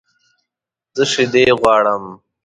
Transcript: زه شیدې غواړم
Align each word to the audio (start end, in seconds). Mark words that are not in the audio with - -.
زه 0.95 1.03
شیدې 1.11 1.45
غواړم 1.61 2.03